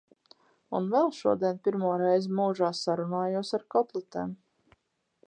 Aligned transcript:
Un 0.77 0.87
vēl 0.93 1.11
šodien 1.17 1.59
pirmo 1.67 1.91
reizi 2.03 2.33
mūžā 2.39 2.71
sarunājos 2.81 3.55
ar 3.59 3.67
kotletēm. 3.77 4.37